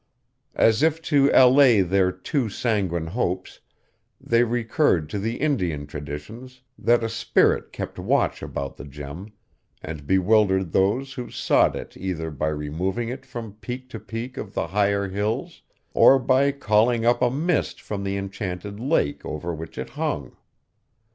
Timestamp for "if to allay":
0.81-1.81